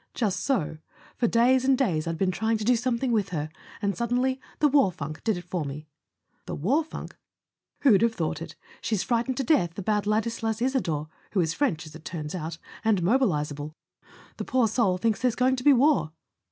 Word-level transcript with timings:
"Just 0.15 0.39
so. 0.39 0.79
For 1.15 1.27
days 1.27 1.63
and 1.63 1.77
days 1.77 2.07
I'd 2.07 2.17
been 2.17 2.31
trying 2.31 2.57
to 2.57 2.63
do 2.63 2.75
something 2.75 3.11
with 3.11 3.29
her; 3.29 3.51
and 3.83 3.95
suddenly 3.95 4.41
the 4.57 4.67
war 4.67 4.91
funk 4.91 5.23
did 5.23 5.37
it 5.37 5.43
for 5.45 5.63
me." 5.63 5.85
"The 6.47 6.55
war 6.55 6.83
funk?" 6.83 7.15
"Who'd 7.81 8.01
have 8.01 8.15
thought 8.15 8.41
it? 8.41 8.55
She's 8.81 9.03
frightened 9.03 9.37
to 9.37 9.43
death 9.43 9.77
about 9.77 10.07
Ladislas 10.07 10.59
Isador—who 10.59 11.39
is 11.39 11.53
French, 11.53 11.85
it 11.85 12.03
turns 12.03 12.33
out, 12.33 12.57
and 12.83 13.03
mobilisable. 13.03 13.75
The 14.37 14.43
poor 14.43 14.67
soul 14.67 14.97
thinks 14.97 15.21
there's 15.21 15.35
going 15.35 15.55
to 15.57 15.63
be 15.63 15.71
war! 15.71 16.11